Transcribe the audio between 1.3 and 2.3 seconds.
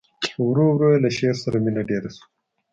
سره مینه ډېره شوه